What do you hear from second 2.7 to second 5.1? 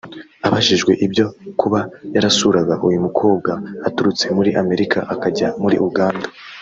uyu mukobwa aturutse muri Amerika